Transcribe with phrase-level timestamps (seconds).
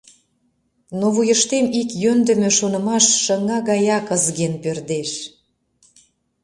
[0.99, 5.11] Но вуйыштем ик йӧндымӧ шонымаш шыҥа гаяк ызген пӧрдеш.